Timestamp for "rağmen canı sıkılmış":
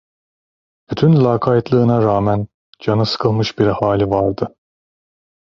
2.03-3.59